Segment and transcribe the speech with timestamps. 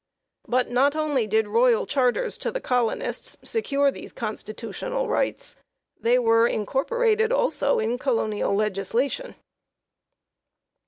[0.47, 5.55] But, not only did royal charters to the colonists secure these constitutional rights,
[5.99, 9.35] they were incor porated also in colonial legislation.